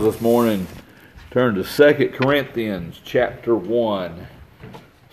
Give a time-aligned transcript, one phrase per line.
[0.00, 0.66] This morning.
[1.30, 4.26] Turn to Second Corinthians chapter 1.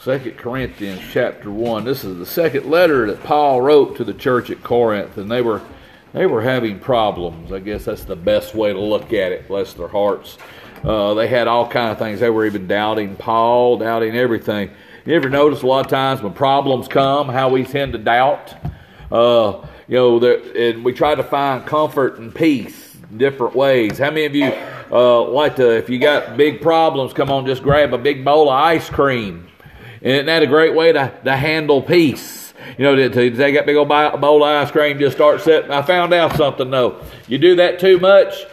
[0.03, 1.85] 2 Corinthians chapter 1.
[1.85, 5.43] This is the second letter that Paul wrote to the church at Corinth, and they
[5.43, 5.61] were
[6.13, 7.51] they were having problems.
[7.51, 10.39] I guess that's the best way to look at it, bless their hearts.
[10.83, 12.19] Uh, they had all kind of things.
[12.19, 14.71] They were even doubting Paul, doubting everything.
[15.05, 18.55] You ever notice a lot of times when problems come, how we tend to doubt?
[19.11, 20.17] Uh, you know,
[20.55, 23.97] and we try to find comfort and peace different ways.
[23.97, 24.53] How many of you
[24.91, 28.49] uh, like to, if you got big problems, come on, just grab a big bowl
[28.49, 29.47] of ice cream
[30.01, 32.53] Isn't that a great way to, to handle peace?
[32.77, 35.71] You know, to, to take that big old bowl of ice cream, just start setting.
[35.71, 37.01] I found out something though.
[37.27, 38.45] You do that too much,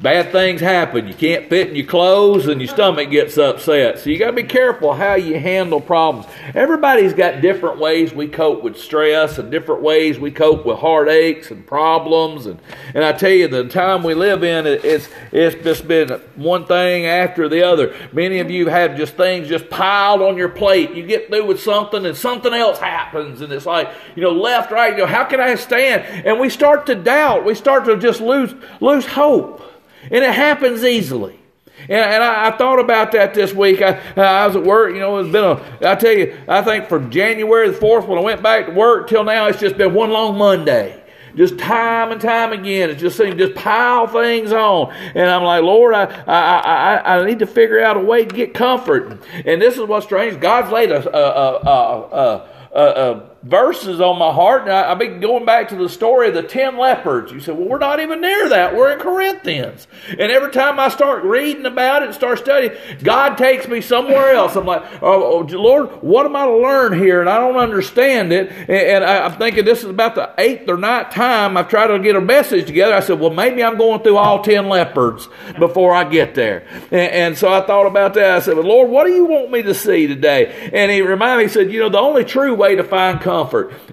[0.00, 1.08] bad things happen.
[1.08, 3.98] You can't fit in your clothes and your stomach gets upset.
[3.98, 6.26] So you got to be careful how you handle problems.
[6.54, 11.50] Everybody's got different ways we cope with stress and different ways we cope with heartaches
[11.50, 12.46] and problems.
[12.46, 12.60] And,
[12.94, 17.06] and I tell you, the time we live in, it's, it's just been one thing
[17.06, 17.94] after the other.
[18.12, 20.92] Many of you have just things just piled on your plate.
[20.92, 23.40] You get through with something and something else happens.
[23.40, 26.04] And it's like, you know, left, right, you know, how can I stand?
[26.24, 27.44] And we start to doubt.
[27.44, 29.64] We start to just lose, lose hope.
[30.10, 31.38] And it happens easily.
[31.82, 33.80] And, and I, I, thought about that this week.
[33.82, 36.88] I, I was at work, you know, it's been a, I tell you, I think
[36.88, 39.94] from January the 4th when I went back to work till now, it's just been
[39.94, 41.02] one long Monday.
[41.36, 45.62] Just time and time again, it just seems just pile things on, and I'm like,
[45.62, 46.58] Lord, I, I,
[46.96, 49.20] I, I need to figure out a way to get comfort.
[49.44, 50.40] And this is what's strange.
[50.40, 55.20] God's laid a, a, a, a, a verses on my heart, and I, have been
[55.20, 57.32] going back to the story of the ten lepers.
[57.32, 58.76] You said, well, we're not even near that.
[58.76, 59.86] We're in Corinthians.
[60.10, 64.34] And every time I start reading about it and start studying, God takes me somewhere
[64.34, 64.54] else.
[64.54, 67.20] I'm like, oh, oh Lord, what am I to learn here?
[67.20, 68.50] And I don't understand it.
[68.50, 71.86] And, and I, I'm thinking this is about the eighth or ninth time I've tried
[71.86, 72.94] to get a message together.
[72.94, 75.26] I said, well, maybe I'm going through all ten lepers
[75.58, 76.66] before I get there.
[76.90, 78.36] And, and so I thought about that.
[78.36, 80.70] I said, well, Lord, what do you want me to see today?
[80.70, 83.37] And he reminded me, he said, you know, the only true way to find comfort.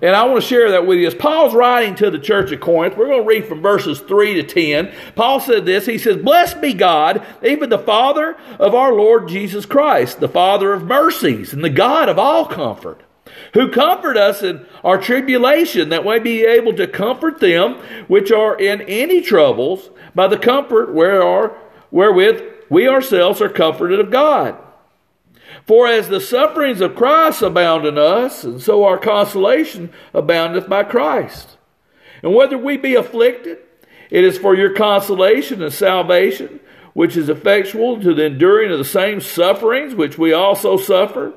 [0.02, 1.08] And I want to share that with you.
[1.08, 4.36] As Paul's writing to the church of Corinth, we're going to read from verses 3
[4.36, 4.94] to 10.
[5.16, 9.66] Paul said this He says, Blessed be God, even the Father of our Lord Jesus
[9.66, 13.02] Christ, the Father of mercies, and the God of all comfort
[13.54, 17.76] who comfort us in our tribulation, that we may be able to comfort them
[18.08, 24.58] which are in any troubles by the comfort wherewith we ourselves are comforted of God.
[25.66, 30.84] For as the sufferings of Christ abound in us, and so our consolation aboundeth by
[30.84, 31.58] Christ.
[32.22, 33.58] And whether we be afflicted,
[34.12, 36.60] it is for your consolation and salvation,
[36.94, 41.34] which is effectual to the enduring of the same sufferings which we also suffer.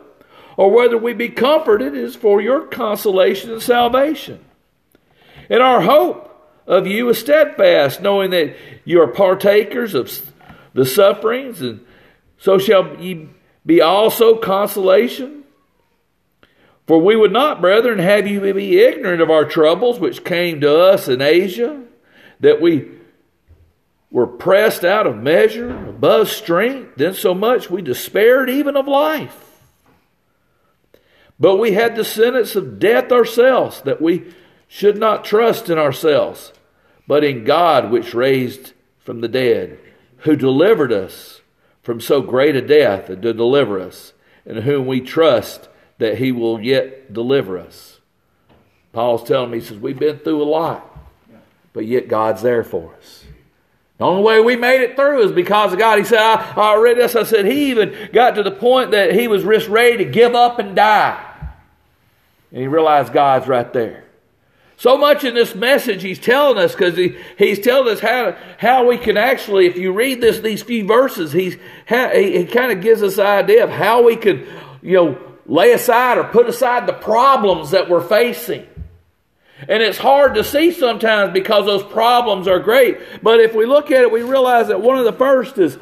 [0.57, 4.45] Or whether we be comforted, is for your consolation and salvation.
[5.49, 6.25] And our hope
[6.67, 10.33] of you is steadfast, knowing that you are partakers of
[10.75, 11.85] the sufferings, and
[12.37, 13.29] so shall ye
[13.69, 15.45] be also consolation?
[16.87, 20.81] For we would not, brethren, have you be ignorant of our troubles which came to
[20.81, 21.83] us in Asia,
[22.41, 22.89] that we
[24.11, 29.45] were pressed out of measure, above strength, then so much we despaired even of life.
[31.39, 34.33] But we had the sentence of death ourselves, that we
[34.67, 36.55] should not trust in ourselves,
[37.07, 39.79] but in God which raised from the dead,
[40.21, 41.43] who delivered us
[41.83, 44.13] from so great a death and to deliver us,
[44.45, 48.01] in whom we trust that he will yet deliver us.
[48.93, 50.99] Paul's telling me, he says, We've been through a lot,
[51.73, 53.25] but yet God's there for us.
[53.99, 55.99] The only way we made it through is because of God.
[55.99, 59.13] He said, I, I read this, I said, he even got to the point that
[59.13, 61.25] he was just ready to give up and die.
[62.53, 64.05] And he realized God's right there.
[64.79, 68.87] So much in this message he's telling us because he, he's telling us how, how
[68.87, 71.57] we can actually, if you read this, these few verses, he's,
[71.89, 74.47] he, he kind of gives us an idea of how we can,
[74.81, 78.69] you know, lay aside or put aside the problems that we're facing.
[79.63, 83.01] And it's hard to see sometimes because those problems are great.
[83.21, 85.77] But if we look at it, we realize that one of the first is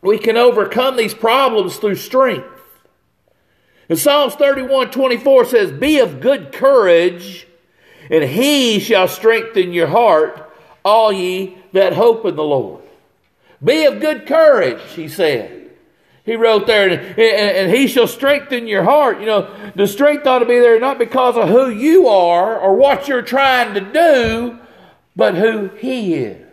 [0.00, 2.48] we can overcome these problems through strength.
[3.90, 7.45] And Psalms 31 24 says, Be of good courage
[8.10, 10.50] and he shall strengthen your heart,
[10.84, 12.82] all ye that hope in the Lord.
[13.62, 15.70] Be of good courage, he said.
[16.24, 19.20] He wrote there, and, and, he shall strengthen your heart.
[19.20, 22.74] You know, the strength ought to be there not because of who you are or
[22.74, 24.58] what you're trying to do,
[25.14, 26.44] but who he is.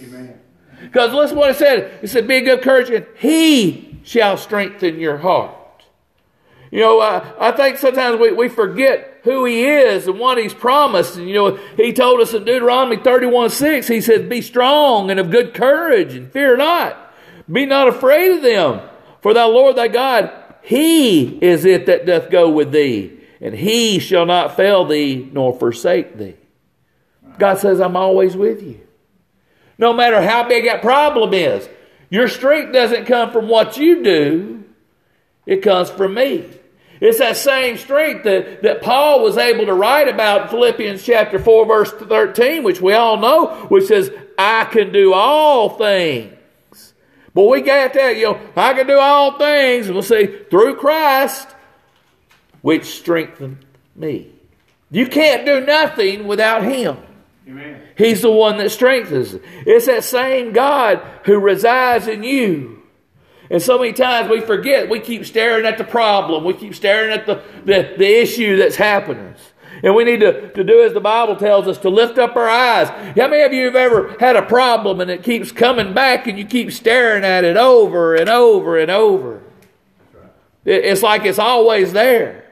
[0.00, 0.40] Amen.
[0.80, 1.98] Because listen what it said.
[2.02, 5.57] It said, Be of good courage, and he shall strengthen your heart.
[6.70, 11.16] You know, I think sometimes we, we forget who He is and what He's promised.
[11.16, 15.18] And, you know, He told us in Deuteronomy 31 6, He said, Be strong and
[15.18, 16.96] of good courage and fear not.
[17.50, 18.80] Be not afraid of them.
[19.20, 20.30] For thy Lord thy God,
[20.62, 25.58] He is it that doth go with thee, and He shall not fail thee nor
[25.58, 26.36] forsake thee.
[27.38, 28.80] God says, I'm always with you.
[29.78, 31.68] No matter how big that problem is,
[32.10, 34.57] your strength doesn't come from what you do,
[35.48, 36.44] it comes from me.
[37.00, 41.38] It's that same strength that, that Paul was able to write about in Philippians chapter
[41.38, 46.34] 4, verse 13, which we all know, which says, I can do all things.
[47.32, 49.86] But we got that, you know, I can do all things.
[49.86, 51.48] And we'll see, through Christ,
[52.60, 53.64] which strengtheneth
[53.96, 54.30] me.
[54.90, 56.98] You can't do nothing without Him.
[57.46, 57.80] Amen.
[57.96, 59.34] He's the one that strengthens.
[59.64, 62.77] It's that same God who resides in you.
[63.50, 67.12] And so many times we forget, we keep staring at the problem, we keep staring
[67.12, 69.34] at the, the, the issue that's happening.
[69.82, 72.48] And we need to, to do as the Bible tells us, to lift up our
[72.48, 72.88] eyes.
[72.88, 76.38] How many of you have ever had a problem and it keeps coming back and
[76.38, 79.42] you keep staring at it over and over and over?
[80.64, 82.47] It's like it's always there.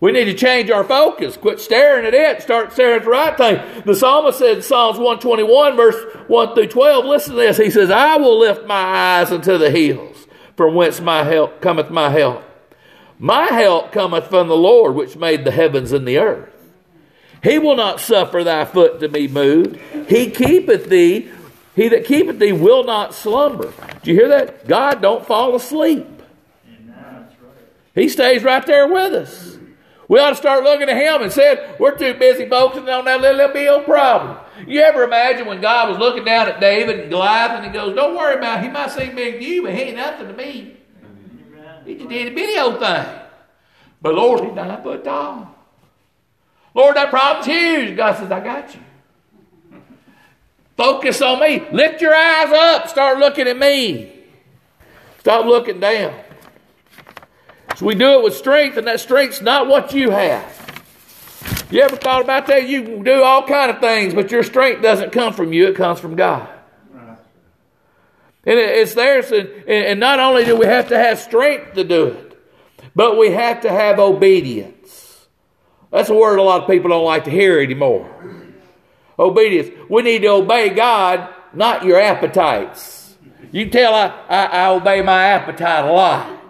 [0.00, 1.36] We need to change our focus.
[1.36, 2.42] Quit staring at it.
[2.42, 3.82] Start staring at the right thing.
[3.84, 7.56] The psalmist said in Psalms 121, verse 1 through 12, listen to this.
[7.56, 11.90] He says, I will lift my eyes unto the hills, from whence my help cometh
[11.90, 12.44] my help.
[13.18, 16.50] My help cometh from the Lord, which made the heavens and the earth.
[17.42, 19.76] He will not suffer thy foot to be moved.
[20.08, 21.30] He keepeth thee.
[21.76, 23.72] He that keepeth thee will not slumber.
[24.02, 24.66] Do you hear that?
[24.66, 26.06] God don't fall asleep.
[27.94, 29.58] He stays right there with us.
[30.08, 33.20] We ought to start looking at him and said, we're too busy focusing on that
[33.20, 34.38] little, old problem.
[34.66, 37.94] You ever imagine when God was looking down at David and Goliath and he goes,
[37.94, 38.66] don't worry about it.
[38.66, 40.76] He might seem big to you, but he ain't nothing to me.
[41.84, 43.06] He just did a bitty old thing.
[44.00, 45.54] But Lord, he's nine foot tall.
[46.74, 47.96] Lord, that problem's huge.
[47.96, 48.80] God says, I got you.
[50.76, 51.62] Focus on me.
[51.72, 52.88] Lift your eyes up.
[52.88, 54.12] Start looking at me.
[55.20, 56.14] Stop looking down.
[57.76, 60.64] So we do it with strength, and that strength's not what you have.
[61.70, 62.68] You ever thought about that?
[62.68, 65.76] You can do all kind of things, but your strength doesn't come from you, it
[65.76, 66.48] comes from God.
[68.46, 69.24] And it's there,
[69.66, 72.38] and not only do we have to have strength to do it,
[72.94, 75.26] but we have to have obedience.
[75.90, 78.10] That's a word a lot of people don't like to hear anymore.
[79.18, 79.70] Obedience.
[79.88, 83.16] We need to obey God, not your appetites.
[83.50, 86.43] You tell I, I, I obey my appetite a lot.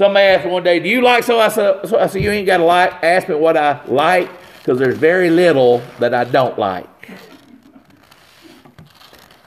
[0.00, 1.38] Somebody asked me one day, Do you like so?
[1.38, 4.78] I said, I said You ain't got to like, ask me what I like because
[4.78, 7.10] there's very little that I don't like.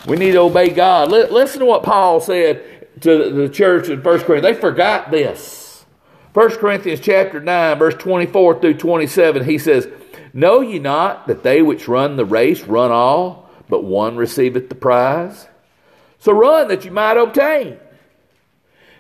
[0.05, 1.09] We need to obey God.
[1.09, 4.43] Listen to what Paul said to the church in 1 Corinthians.
[4.43, 5.85] They forgot this.
[6.35, 9.87] 1 Corinthians chapter 9, verse 24 through 27, he says,
[10.33, 14.75] Know ye not that they which run the race run all, but one receiveth the
[14.75, 15.47] prize?
[16.19, 17.79] So run that you might obtain.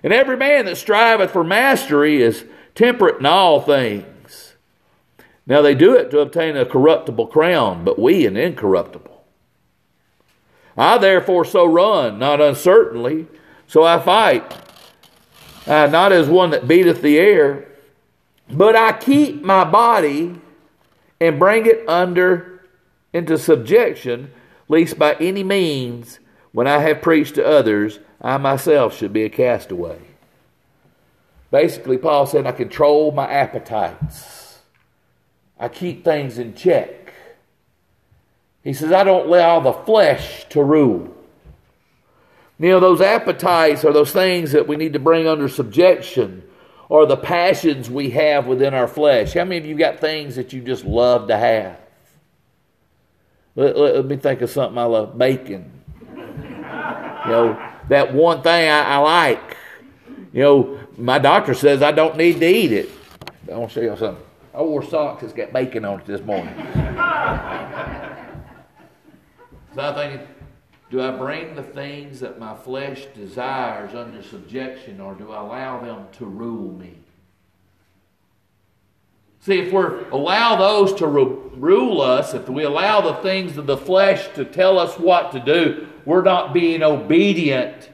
[0.03, 2.45] And every man that striveth for mastery is
[2.75, 4.55] temperate in all things.
[5.47, 9.23] Now they do it to obtain a corruptible crown, but we an incorruptible.
[10.77, 13.27] I therefore so run, not uncertainly,
[13.67, 14.43] so I fight,
[15.67, 17.67] uh, not as one that beateth the air,
[18.49, 20.35] but I keep my body
[21.19, 22.65] and bring it under
[23.13, 24.31] into subjection,
[24.67, 26.19] lest by any means,
[26.53, 29.99] when I have preached to others, I myself should be a castaway.
[31.51, 34.59] Basically, Paul said, I control my appetites.
[35.59, 37.13] I keep things in check.
[38.63, 41.15] He says, I don't allow the flesh to rule.
[42.59, 46.43] You know, those appetites are those things that we need to bring under subjection
[46.87, 49.33] or the passions we have within our flesh.
[49.33, 51.77] How many of you got things that you just love to have?
[53.55, 55.82] Let, let, let me think of something I love bacon.
[57.25, 59.57] You know, that one thing I, I, like.
[60.31, 62.89] You know, my doctor says I don't need to eat it.
[63.51, 64.23] I want to show you something.
[64.53, 66.53] I wore socks that's got bacon on it this morning.
[69.75, 70.27] So I'm thinking,
[70.91, 75.79] do I bring the things that my flesh desires under subjection or do I allow
[75.79, 76.93] them to rule me?
[79.39, 83.75] See, if we allow those to rule us, if we allow the things of the
[83.75, 87.89] flesh to tell us what to do, we're not being obedient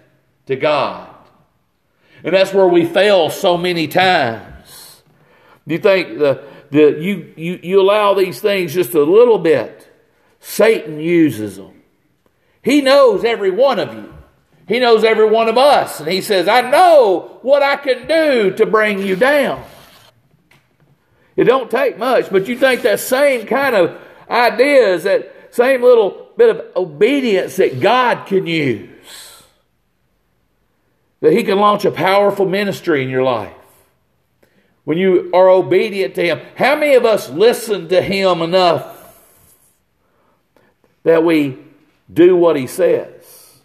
[0.47, 1.09] to God.
[2.23, 5.03] And that's where we fail so many times.
[5.65, 9.87] You think the, the, you, you, you allow these things just a little bit?
[10.39, 11.81] Satan uses them.
[12.61, 14.13] He knows every one of you.
[14.67, 15.99] He knows every one of us.
[15.99, 19.63] And he says, I know what I can do to bring you down.
[21.35, 23.99] It don't take much, but you think that same kind of
[24.29, 28.89] ideas, that same little bit of obedience that God can use.
[31.21, 33.53] That He can launch a powerful ministry in your life.
[34.85, 36.41] When you are obedient to Him.
[36.55, 38.95] How many of us listen to Him enough
[41.03, 41.57] that we
[42.11, 43.59] do what he says.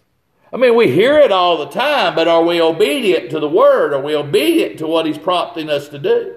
[0.53, 3.93] I mean, we hear it all the time, but are we obedient to the word?
[3.93, 6.35] Are we obedient to what he's prompting us to do?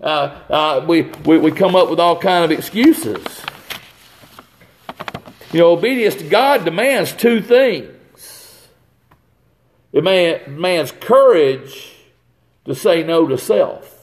[0.00, 3.22] Uh, uh, we, we, we come up with all kind of excuses.
[5.52, 8.68] You know, obedience to God demands two things.
[9.92, 11.92] It demands courage
[12.64, 13.96] to say no to self.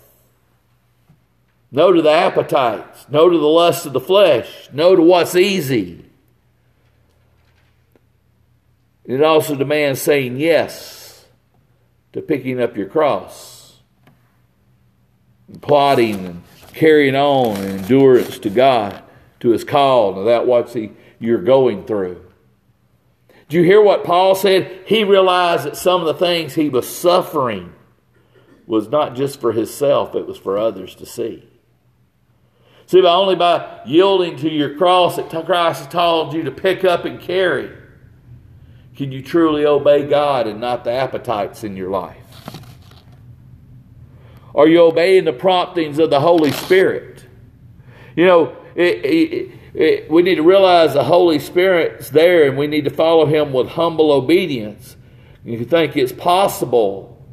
[1.72, 3.08] No to the appetites.
[3.10, 4.70] No to the lust of the flesh.
[4.74, 6.06] No to what's easy.
[9.06, 11.26] It also demands saying yes
[12.12, 13.78] to picking up your cross,
[15.48, 19.02] and plotting and carrying on in endurance to God,
[19.40, 22.24] to His call, and that what he, you're going through.
[23.50, 24.84] Do you hear what Paul said?
[24.86, 27.74] He realized that some of the things he was suffering
[28.66, 31.48] was not just for himself, it was for others to see.
[32.88, 36.84] See, by only by yielding to your cross that Christ has told you to pick
[36.84, 37.72] up and carry,
[38.96, 42.18] can you truly obey God and not the appetites in your life?
[44.56, 47.26] Are you obeying the promptings of the Holy Spirit?
[48.16, 52.66] You know, it, it, it, we need to realize the Holy Spirit's there and we
[52.66, 54.98] need to follow Him with humble obedience.
[55.46, 57.24] You think it's possible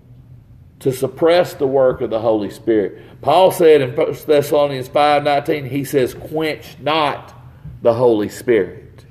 [0.81, 3.23] to suppress the work of the Holy Spirit.
[3.23, 7.33] Paul said in 1 Thessalonians 5.19, he says, quench not
[7.81, 9.07] the Holy Spirit.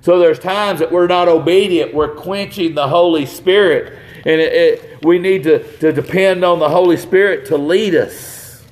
[0.00, 3.96] So there's times that we're not obedient, we're quenching the Holy Spirit.
[4.26, 8.64] And it, it, we need to, to depend on the Holy Spirit to lead us,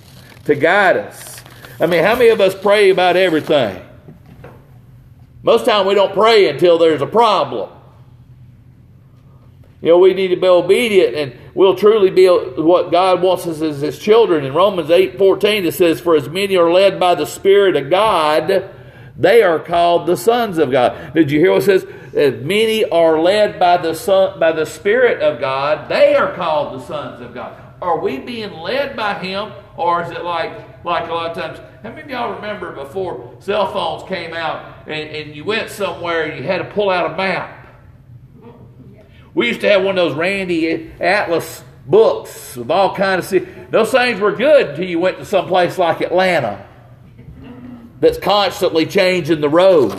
[0.46, 1.27] to guide us.
[1.80, 3.84] I mean, how many of us pray about everything?
[5.42, 7.70] Most time we don't pray until there's a problem.
[9.80, 13.62] You know, we need to be obedient and we'll truly be what God wants us
[13.62, 14.44] as His children.
[14.44, 17.88] In Romans 8 14, it says, For as many are led by the Spirit of
[17.88, 18.74] God,
[19.16, 21.14] they are called the sons of God.
[21.14, 21.86] Did you hear what it says?
[22.14, 26.80] As many are led by the son, by the Spirit of God, they are called
[26.80, 27.62] the sons of God.
[27.80, 31.67] Are we being led by Him, or is it like like a lot of times?
[31.82, 36.24] How many of y'all remember before cell phones came out and, and you went somewhere
[36.24, 37.66] and you had to pull out a map?
[39.32, 43.70] We used to have one of those Randy Atlas books with all kinds of.
[43.70, 46.66] Those things were good until you went to some place like Atlanta
[48.00, 49.94] that's constantly changing the roads.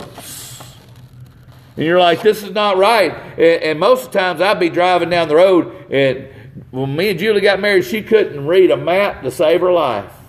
[1.76, 3.12] And you're like, this is not right.
[3.38, 6.28] And, and most of the times I'd be driving down the road, and
[6.72, 10.19] when me and Julie got married, she couldn't read a map to save her life.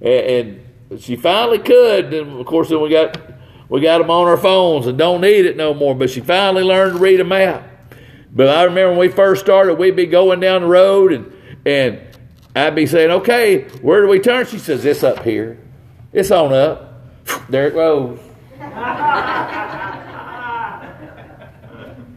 [0.00, 0.60] And,
[0.90, 2.12] and she finally could.
[2.12, 3.18] And of course, then we got
[3.68, 5.94] we got them on our phones and don't need it no more.
[5.94, 7.68] But she finally learned to read a map.
[8.32, 11.32] But I remember when we first started, we'd be going down the road and
[11.66, 12.00] and
[12.56, 15.58] I'd be saying, "Okay, where do we turn?" She says, "This up here."
[16.12, 16.86] It's on up.
[17.48, 18.18] There it goes.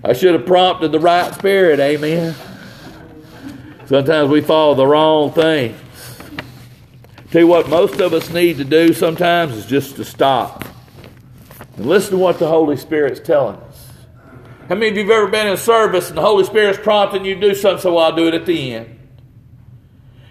[0.06, 2.36] I should have prompted the right spirit, amen.
[3.86, 5.78] Sometimes we follow the wrong things.
[7.34, 10.66] Tell you what, most of us need to do sometimes is just to stop
[11.76, 13.90] and listen to what the Holy Spirit's telling us.
[14.70, 17.34] How many of you have ever been in service and the Holy Spirit's prompting you
[17.34, 19.00] to do something, so I'll do it at the end?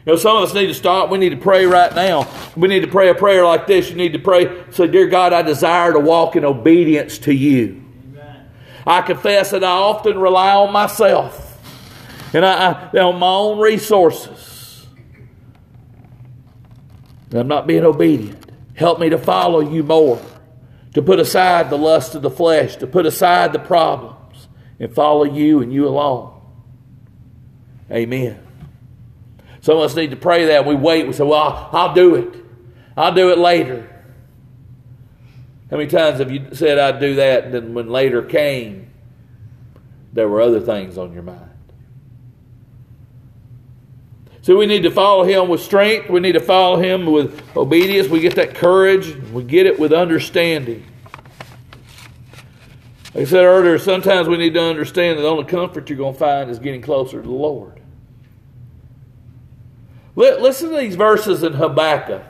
[0.07, 1.11] You know, some of us need to stop.
[1.11, 2.33] We need to pray right now.
[2.57, 3.91] We need to pray a prayer like this.
[3.91, 7.85] You need to pray, say, Dear God, I desire to walk in obedience to you.
[8.12, 8.47] Amen.
[8.87, 11.59] I confess that I often rely on myself
[12.33, 14.52] and I, I on my own resources.
[17.33, 18.51] I'm not being obedient.
[18.75, 20.21] Help me to follow you more,
[20.95, 25.25] to put aside the lust of the flesh, to put aside the problems, and follow
[25.25, 26.40] you and you alone.
[27.90, 28.38] Amen.
[29.61, 30.66] Some of us need to pray that.
[30.66, 31.07] We wait.
[31.07, 32.35] We say, well, I'll do it.
[32.97, 33.88] I'll do it later.
[35.71, 38.90] How many times have you said, I'd do that, and then when later came,
[40.12, 41.52] there were other things on your mind?
[44.43, 46.11] So we need to follow him with strength.
[46.11, 48.09] We need to follow him with obedience.
[48.09, 49.15] We get that courage.
[49.31, 50.85] We get it with understanding.
[53.15, 56.15] Like I said earlier, sometimes we need to understand that the only comfort you're going
[56.15, 57.81] to find is getting closer to the Lord.
[60.17, 62.23] Listen to these verses in Habakkuk,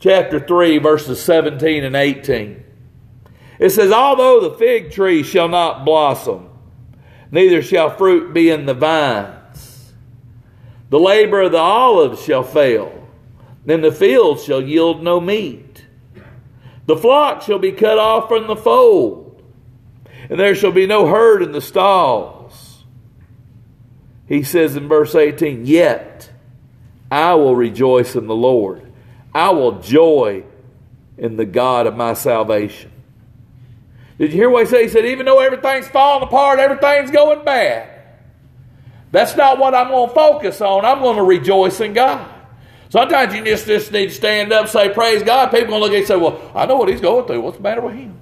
[0.00, 2.64] chapter 3, verses 17 and 18.
[3.58, 6.48] It says, Although the fig tree shall not blossom,
[7.30, 9.37] neither shall fruit be in the vines,
[10.90, 13.08] the labor of the olive shall fail,
[13.66, 15.84] and the field shall yield no meat.
[16.86, 19.42] The flock shall be cut off from the fold,
[20.30, 22.84] and there shall be no herd in the stalls.
[24.26, 26.30] He says in verse 18, Yet
[27.10, 28.90] I will rejoice in the Lord.
[29.34, 30.44] I will joy
[31.16, 32.90] in the God of my salvation.
[34.18, 34.82] Did you hear what he said?
[34.82, 37.97] He said, even though everything's falling apart, everything's going bad.
[39.10, 40.84] That's not what I'm going to focus on.
[40.84, 42.28] I'm going to rejoice in God.
[42.90, 45.50] Sometimes you just, just need to stand up say, Praise God.
[45.50, 47.40] People going to look at you and say, Well, I know what he's going through.
[47.40, 48.18] What's the matter with him?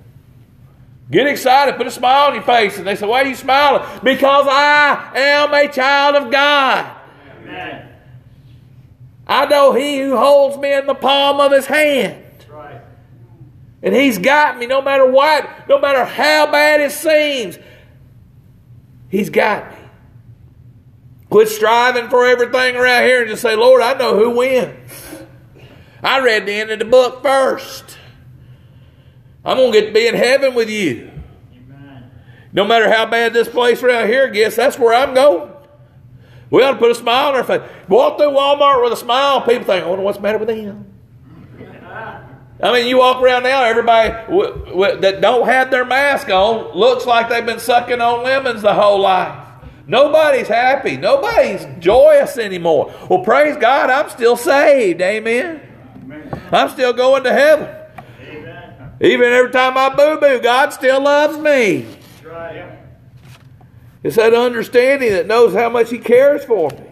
[1.09, 2.79] Get excited, put a smile on your face.
[2.79, 3.87] And they say, Why are you smiling?
[4.03, 6.96] Because I am a child of God.
[7.42, 7.88] Amen.
[9.27, 12.25] I know he who holds me in the palm of his hand.
[12.51, 12.81] Right.
[13.83, 17.59] And he's got me no matter what, no matter how bad it seems.
[19.09, 19.86] He's got me.
[21.31, 24.91] Quit striving for everything around here and just say, Lord, I know who wins.
[26.03, 27.99] I read the end of the book first.
[29.45, 31.11] I'm going to get to be in heaven with you.
[32.53, 35.53] No matter how bad this place around here gets, that's where I'm going.
[36.51, 37.62] We ought to put a smile on our face.
[37.89, 40.93] Walk through Walmart with a smile, people think, wonder what's the matter with him.
[42.62, 46.75] I mean, you walk around now, everybody w- w- that don't have their mask on
[46.75, 49.46] looks like they've been sucking on lemons the whole life.
[49.87, 50.96] Nobody's happy.
[50.96, 52.92] Nobody's joyous anymore.
[53.09, 55.01] Well, praise God, I'm still saved.
[55.01, 55.61] Amen.
[56.03, 56.42] Amen.
[56.51, 57.68] I'm still going to heaven.
[58.20, 58.92] Amen.
[59.01, 61.87] Even every time I boo boo, God still loves me.
[62.25, 62.79] Right.
[64.03, 66.87] It's that understanding that knows how much He cares for me.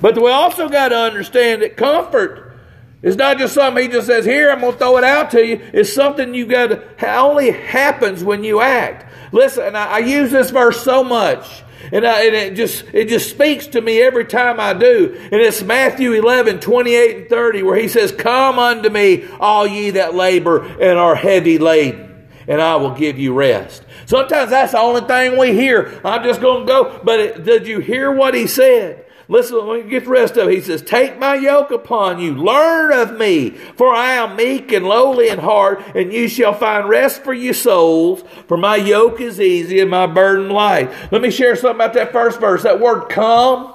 [0.00, 2.54] But we also got to understand that comfort
[3.02, 5.44] is not just something He just says, Here, I'm going to throw it out to
[5.44, 5.60] you.
[5.74, 9.06] It's something you got to, only happens when you act.
[9.32, 11.62] Listen, I, I use this verse so much.
[11.92, 15.16] And, I, and, it just it just speaks to me every time I do.
[15.16, 19.90] And it's Matthew 11, 28 and 30, where he says, Come unto me, all ye
[19.90, 23.84] that labor and are heavy laden, and I will give you rest.
[24.06, 26.00] Sometimes that's the only thing we hear.
[26.04, 27.00] I'm just going to go.
[27.04, 29.04] But it, did you hear what he said?
[29.30, 30.54] Listen, let me get the rest of it.
[30.56, 34.84] He says, Take my yoke upon you, learn of me, for I am meek and
[34.84, 39.40] lowly in heart, and you shall find rest for your souls, for my yoke is
[39.40, 40.90] easy and my burden light.
[41.12, 42.64] Let me share something about that first verse.
[42.64, 43.72] That word come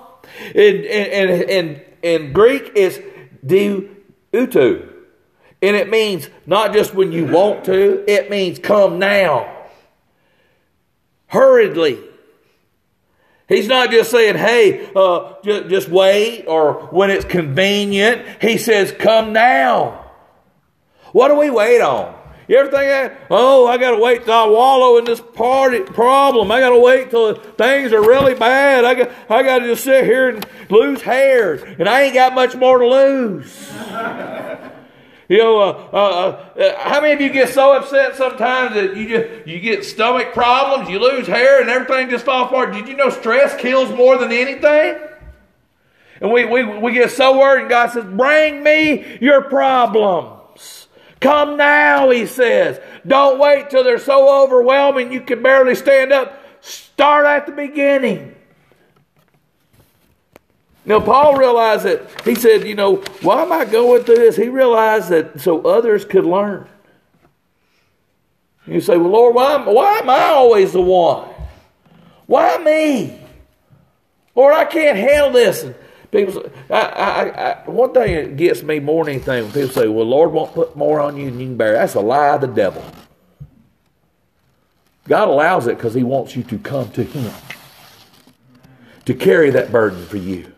[0.53, 3.01] in, in, in, in Greek is
[3.45, 3.95] do
[4.33, 4.89] utu.
[5.61, 9.49] And it means not just when you want to, it means come now.
[11.27, 11.97] Hurriedly.
[13.47, 18.41] He's not just saying, hey, uh, just, just wait or when it's convenient.
[18.41, 20.11] He says, come now.
[21.11, 22.15] What do we wait on?
[22.47, 23.27] You ever think that?
[23.31, 26.51] Oh, I got to wait till I wallow in this party problem.
[26.51, 28.85] I got to wait till things are really bad.
[28.85, 32.35] I got, I got to just sit here and lose hair, and I ain't got
[32.35, 33.71] much more to lose.
[35.27, 39.07] You know, uh, uh, uh, how many of you get so upset sometimes that you
[39.07, 42.73] just you get stomach problems, you lose hair, and everything just falls apart?
[42.73, 44.99] Did you know stress kills more than anything?
[46.21, 50.87] And we, we, we get so worried, and God says, Bring me your problems.
[51.19, 52.79] Come now, He says.
[53.05, 56.41] Don't wait till they're so overwhelming you can barely stand up.
[56.61, 58.34] Start at the beginning.
[60.85, 64.35] Now, Paul realized that, he said, you know, why am I going through this?
[64.35, 66.67] He realized that so others could learn.
[68.67, 71.29] You say, well, Lord, why, why am I always the one?
[72.27, 73.19] Why me?
[74.35, 75.63] Lord, I can't handle this.
[75.63, 75.75] And
[76.11, 79.69] people say, I, I, I, one thing that gets me more than anything when people
[79.69, 81.73] say, well, Lord won't put more on you than you can bear.
[81.73, 82.83] That's a lie of the devil.
[85.07, 87.31] God allows it because he wants you to come to him,
[89.05, 90.51] to carry that burden for you.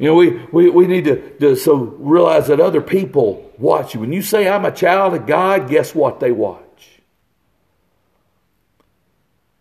[0.00, 4.00] You know, we, we, we need to, to so realize that other people watch you.
[4.00, 6.20] When you say, I'm a child of God, guess what?
[6.20, 7.02] They watch.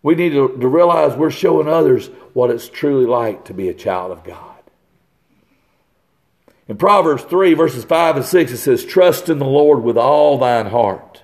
[0.02, 3.74] We need to, to realize we're showing others what it's truly like to be a
[3.74, 4.56] child of God.
[6.70, 10.38] In Proverbs 3, verses 5 and 6, it says, Trust in the Lord with all
[10.38, 11.22] thine heart.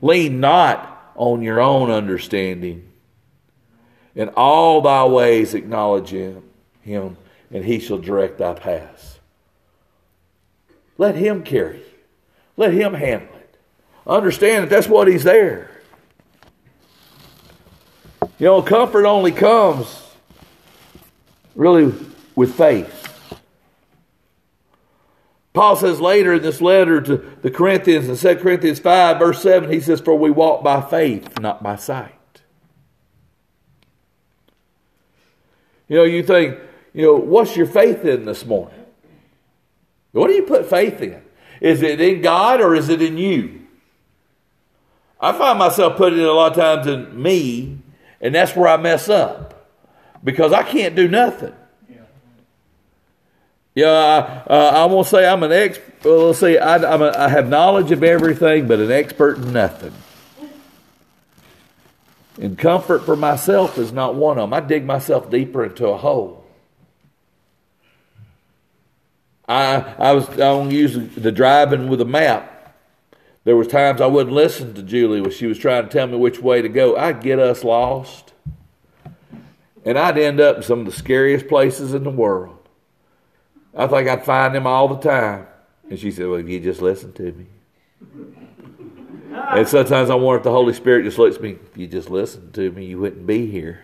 [0.00, 2.90] Lean not on your own understanding.
[4.16, 6.42] In all thy ways acknowledge him,
[6.80, 7.18] him
[7.52, 9.20] and he shall direct thy paths.
[10.98, 11.84] Let him carry you.
[12.56, 13.56] Let him handle it.
[14.06, 15.70] Understand that that's what he's there.
[18.38, 20.02] You know, comfort only comes
[21.54, 21.94] really
[22.34, 22.98] with faith.
[25.52, 29.70] Paul says later in this letter to the Corinthians, in 2 Corinthians 5, verse 7,
[29.70, 32.12] he says, For we walk by faith, not by sight.
[35.88, 36.58] You know, you think,
[36.94, 38.78] you know, what's your faith in this morning?
[40.12, 41.22] What do you put faith in?
[41.60, 43.62] Is it in God or is it in you?
[45.20, 47.78] I find myself putting it a lot of times in me,
[48.20, 49.70] and that's where I mess up
[50.24, 51.54] because I can't do nothing.
[53.74, 56.04] Yeah, I, uh, I won't say I'm an expert.
[56.04, 59.52] Well, let's see, I, I'm a, I have knowledge of everything, but an expert in
[59.52, 59.94] nothing.
[62.38, 64.52] And comfort for myself is not one of them.
[64.52, 66.41] I dig myself deeper into a hole.
[69.48, 72.48] I, I was don't use the driving with a map.
[73.44, 76.16] There was times I wouldn't listen to Julie when she was trying to tell me
[76.16, 76.96] which way to go.
[76.96, 78.32] I'd get us lost.
[79.84, 82.56] And I'd end up in some of the scariest places in the world.
[83.76, 85.46] I think I'd find them all the time.
[85.90, 87.46] And she said, Well, if you just listen to me.
[89.34, 92.10] And sometimes I wonder if the Holy Spirit just looks at me, if you just
[92.10, 93.82] listened to me, you wouldn't be here.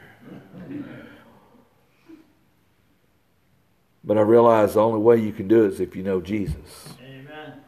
[4.09, 6.95] But I realize the only way you can do it is if you know Jesus.
[6.99, 7.61] Amen.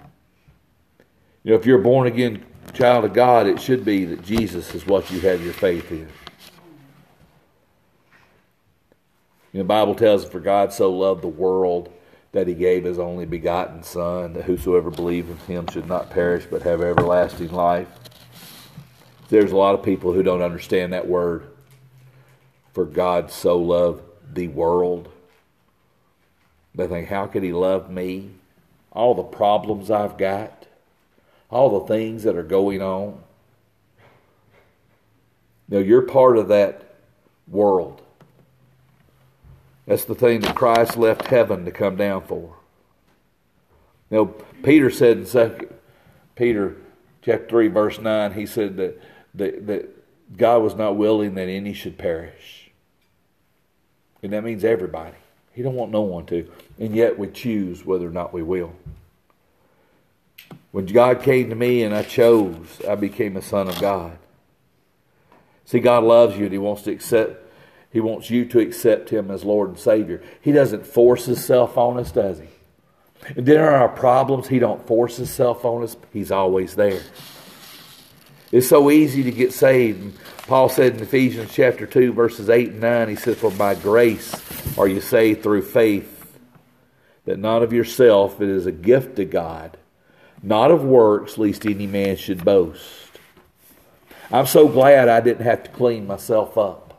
[1.43, 4.75] You know, if you're a born again child of God, it should be that Jesus
[4.75, 6.09] is what you have your faith in.
[9.53, 11.93] You know, the Bible tells us, For God so loved the world
[12.33, 16.47] that he gave his only begotten Son, that whosoever believes in him should not perish
[16.51, 17.89] but have everlasting life.
[19.29, 21.51] There's a lot of people who don't understand that word.
[22.73, 25.11] For God so loved the world.
[26.75, 28.31] They think, how could he love me?
[28.93, 30.67] All the problems I've got,
[31.51, 33.21] all the things that are going on.
[35.69, 36.97] Now, you're part of that
[37.49, 38.03] world.
[39.87, 42.57] That's the thing that Christ left heaven to come down for.
[44.11, 44.27] Now,
[44.63, 45.69] Peter said in second
[46.35, 46.77] Peter
[47.23, 49.01] chapter three, verse nine, he said that,
[49.35, 52.71] that, that God was not willing that any should perish.
[54.23, 55.17] And that means everybody.
[55.53, 56.51] He don't want no one to.
[56.79, 58.73] And yet we choose whether or not we will.
[60.73, 64.17] When God came to me and I chose, I became a son of God.
[65.65, 67.51] See, God loves you and He wants to accept
[67.93, 70.23] he wants you to accept Him as Lord and Savior.
[70.41, 72.47] He doesn't force Himself on us, does He?
[73.37, 75.97] And then our problems, He don't force Himself on us.
[76.13, 77.01] He's always there.
[78.53, 80.19] It's so easy to get saved.
[80.47, 84.35] Paul said in Ephesians chapter 2, verses 8 and 9, he says, For by grace
[84.77, 86.39] are you saved through faith,
[87.25, 89.77] that not of yourself, it is a gift to God,
[90.43, 92.83] not of works, lest any man should boast.
[94.33, 96.91] I'm so glad I didn't have to clean myself up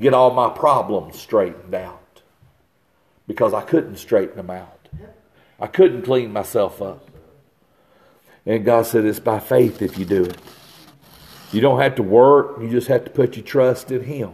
[0.00, 2.22] get all my problems straightened out
[3.26, 4.88] because I couldn't straighten them out.
[5.60, 7.07] I couldn't clean myself up.
[8.48, 10.38] And God said, It's by faith if you do it.
[11.52, 14.32] You don't have to work, you just have to put your trust in Him.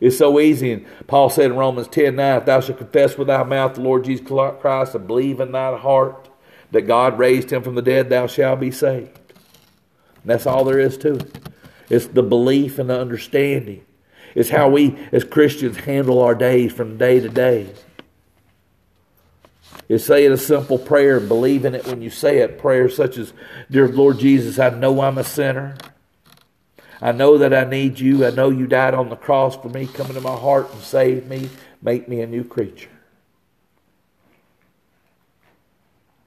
[0.00, 0.72] It's so easy.
[0.72, 3.82] And Paul said in Romans 10 9, If thou shalt confess with thy mouth the
[3.82, 6.30] Lord Jesus Christ and believe in thy heart
[6.72, 9.18] that God raised him from the dead, thou shalt be saved.
[10.22, 11.48] And that's all there is to it.
[11.90, 13.84] It's the belief and the understanding.
[14.34, 17.68] It's how we as Christians handle our days from day to day.
[19.88, 22.58] It's saying a simple prayer and believing it when you say it.
[22.58, 23.32] Prayer such as,
[23.70, 25.76] Dear Lord Jesus, I know I'm a sinner.
[27.02, 28.24] I know that I need you.
[28.26, 29.86] I know you died on the cross for me.
[29.86, 31.50] Come into my heart and save me.
[31.82, 32.88] Make me a new creature.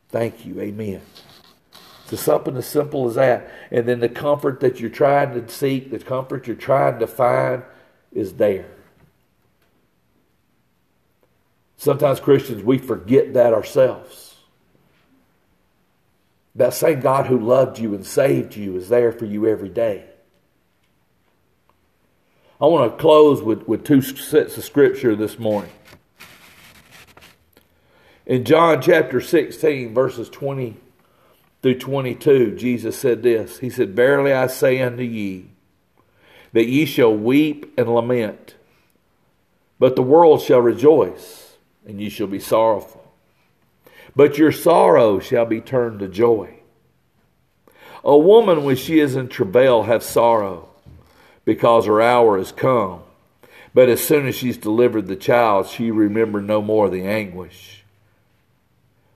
[0.09, 0.61] Thank you.
[0.61, 1.01] Amen.
[2.09, 3.49] To something as simple as that.
[3.71, 7.63] And then the comfort that you're trying to seek, the comfort you're trying to find
[8.13, 8.67] is there.
[11.87, 14.35] Sometimes Christians, we forget that ourselves.
[16.53, 20.03] That same God who loved you and saved you is there for you every day.
[22.59, 25.71] I want to close with, with two sets of scripture this morning.
[28.25, 30.75] In John chapter 16, verses 20
[31.61, 35.51] through 22, Jesus said this He said, Verily I say unto ye,
[36.51, 38.55] that ye shall weep and lament,
[39.79, 41.46] but the world shall rejoice,
[41.87, 43.03] and you shall be sorrowful.
[44.15, 46.59] But your sorrow shall be turned to joy.
[48.03, 50.69] A woman, when she is in travail, hath sorrow,
[51.45, 53.01] because her hour is come.
[53.73, 57.83] But as soon as she's delivered the child, she remember no more the anguish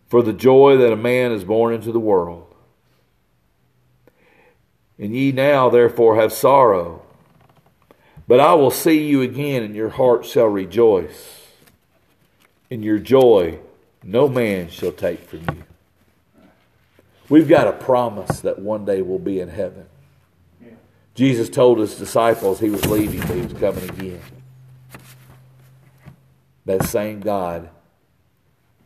[0.07, 2.53] for the joy that a man is born into the world.
[4.99, 7.01] And ye now therefore have sorrow,
[8.27, 11.40] but I will see you again, and your heart shall rejoice.
[12.71, 13.59] In your joy
[14.01, 15.63] no man shall take from you.
[17.29, 19.85] We've got a promise that one day we'll be in heaven.
[21.13, 24.21] Jesus told his disciples he was leaving, but he was coming again.
[26.65, 27.69] That same God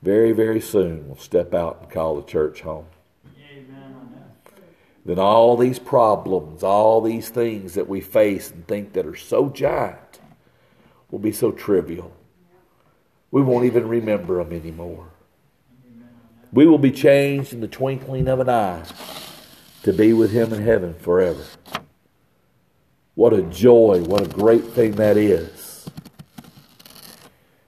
[0.01, 2.87] very, very soon will step out and call the church home.
[5.05, 9.49] Then all these problems, all these things that we face and think that are so
[9.49, 10.19] giant
[11.11, 12.11] will be so trivial.
[13.35, 15.09] We won't even remember them anymore.
[16.53, 18.85] We will be changed in the twinkling of an eye
[19.83, 21.43] to be with Him in heaven forever.
[23.13, 25.89] What a joy, what a great thing that is.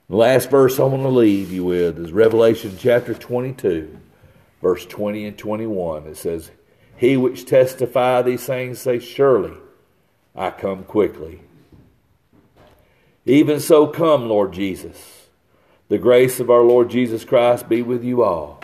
[0.08, 3.99] The last verse I want to leave you with is Revelation chapter 22,
[4.62, 6.08] verse 20 and 21.
[6.08, 6.49] It says,
[6.95, 9.58] He which testify these things say, Surely
[10.34, 11.41] I come quickly.
[13.25, 15.16] Even so, come, Lord Jesus.
[15.89, 18.62] The grace of our Lord Jesus Christ be with you all.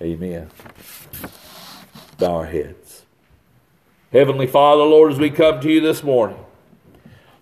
[0.00, 0.50] Amen.
[2.18, 3.04] Bow our heads.
[4.12, 6.38] Heavenly Father, Lord, as we come to you this morning,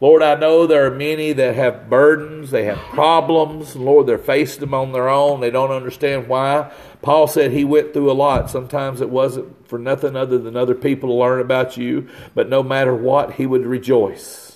[0.01, 3.77] Lord, I know there are many that have burdens, they have problems.
[3.77, 5.41] Lord, they're facing them on their own.
[5.41, 6.73] They don't understand why.
[7.01, 8.51] Paul said he went through a lot.
[8.51, 12.63] Sometimes it wasn't for nothing other than other people to learn about you, but no
[12.63, 14.54] matter what, he would rejoice.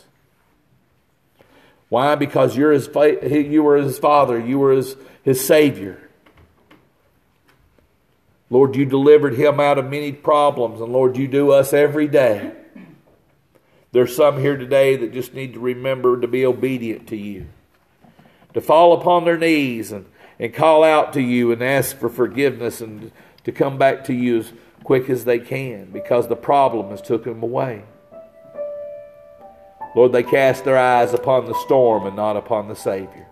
[1.89, 2.15] Why?
[2.15, 2.89] Because you're his,
[3.23, 6.09] you were his father, you were his, his savior.
[8.51, 12.53] Lord, you delivered him out of many problems, and Lord, you do us every day.
[13.93, 17.47] There's some here today that just need to remember to be obedient to you,
[18.55, 20.07] to fall upon their knees and,
[20.39, 23.13] and call out to you and ask for forgiveness and
[23.45, 24.53] to come back to you as
[24.85, 27.83] quick as they can because the problem has taken them away.
[29.95, 33.27] Lord, they cast their eyes upon the storm and not upon the Savior.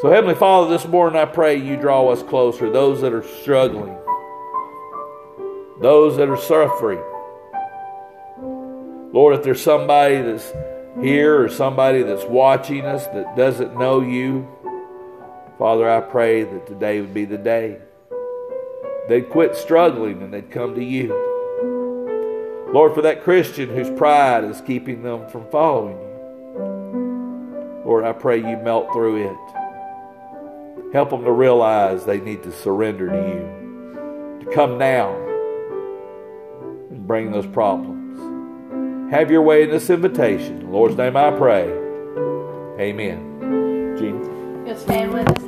[0.00, 3.96] So, Heavenly Father, this morning I pray you draw us closer, those that are struggling,
[5.80, 7.02] those that are suffering.
[9.12, 10.52] Lord, if there's somebody that's
[11.00, 14.48] here or somebody that's watching us that doesn't know you,
[15.58, 17.78] Father, I pray that today would be the day.
[19.08, 21.33] They'd quit struggling and they'd come to you.
[22.74, 28.38] Lord, for that Christian whose pride is keeping them from following you, Lord, I pray
[28.38, 30.92] you melt through it.
[30.92, 35.14] Help them to realize they need to surrender to you, to come now
[36.90, 38.18] and bring those problems.
[39.12, 40.62] Have your way in this invitation.
[40.62, 41.70] In Lord's name I pray.
[42.80, 43.94] Amen.
[43.96, 44.66] Jean.
[44.66, 45.44] You'll stand with us